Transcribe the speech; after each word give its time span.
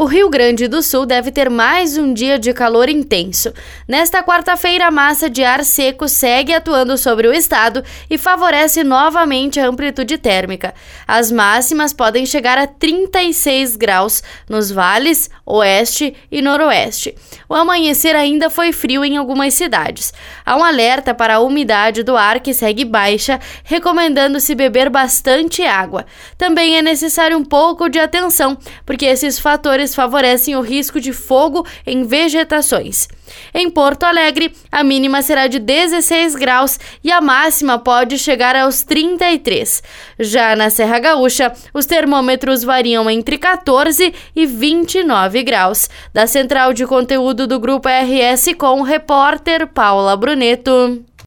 O 0.00 0.06
Rio 0.06 0.30
Grande 0.30 0.66
do 0.66 0.82
Sul 0.82 1.04
deve 1.04 1.30
ter 1.30 1.50
mais 1.50 1.98
um 1.98 2.14
dia 2.14 2.38
de 2.38 2.54
calor 2.54 2.88
intenso. 2.88 3.52
Nesta 3.86 4.22
quarta-feira, 4.22 4.86
a 4.86 4.90
massa 4.90 5.28
de 5.28 5.44
ar 5.44 5.62
seco 5.62 6.08
segue 6.08 6.54
atuando 6.54 6.96
sobre 6.96 7.28
o 7.28 7.34
estado 7.34 7.84
e 8.08 8.16
favorece 8.16 8.82
novamente 8.82 9.60
a 9.60 9.66
amplitude 9.66 10.16
térmica. 10.16 10.72
As 11.06 11.30
máximas 11.30 11.92
podem 11.92 12.24
chegar 12.24 12.56
a 12.56 12.66
36 12.66 13.76
graus 13.76 14.22
nos 14.48 14.70
vales, 14.70 15.28
oeste 15.44 16.16
e 16.32 16.40
noroeste. 16.40 17.14
O 17.46 17.54
amanhecer 17.54 18.16
ainda 18.16 18.48
foi 18.48 18.72
frio 18.72 19.04
em 19.04 19.18
algumas 19.18 19.52
cidades. 19.52 20.14
Há 20.46 20.56
um 20.56 20.64
alerta 20.64 21.12
para 21.12 21.34
a 21.34 21.40
umidade 21.40 22.02
do 22.02 22.16
ar 22.16 22.40
que 22.40 22.54
segue 22.54 22.86
baixa, 22.86 23.38
recomendando-se 23.64 24.54
beber 24.54 24.88
bastante 24.88 25.62
água. 25.62 26.06
Também 26.38 26.78
é 26.78 26.80
necessário 26.80 27.36
um 27.36 27.44
pouco 27.44 27.90
de 27.90 27.98
atenção, 27.98 28.56
porque 28.86 29.04
esses 29.04 29.38
fatores 29.38 29.89
favorecem 29.94 30.56
o 30.56 30.60
risco 30.60 31.00
de 31.00 31.12
fogo 31.12 31.66
em 31.86 32.04
vegetações. 32.04 33.08
Em 33.54 33.70
Porto 33.70 34.04
Alegre, 34.04 34.52
a 34.70 34.82
mínima 34.82 35.22
será 35.22 35.46
de 35.46 35.58
16 35.58 36.34
graus 36.34 36.78
e 37.02 37.10
a 37.10 37.20
máxima 37.20 37.78
pode 37.78 38.18
chegar 38.18 38.56
aos 38.56 38.82
33. 38.82 39.82
Já 40.18 40.56
na 40.56 40.70
Serra 40.70 40.98
Gaúcha, 40.98 41.52
os 41.72 41.86
termômetros 41.86 42.62
variam 42.62 43.08
entre 43.08 43.38
14 43.38 44.12
e 44.34 44.46
29 44.46 45.42
graus. 45.42 45.88
Da 46.12 46.26
central 46.26 46.72
de 46.72 46.86
conteúdo 46.86 47.46
do 47.46 47.58
Grupo 47.58 47.88
RS 47.88 48.54
com 48.58 48.80
o 48.80 48.84
repórter 48.84 49.66
Paula 49.66 50.16
Bruneto. 50.16 51.04